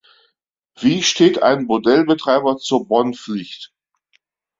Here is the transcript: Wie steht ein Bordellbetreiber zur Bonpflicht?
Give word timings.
Wie 0.79 1.03
steht 1.03 1.43
ein 1.43 1.67
Bordellbetreiber 1.67 2.57
zur 2.57 2.87
Bonpflicht? 2.87 3.71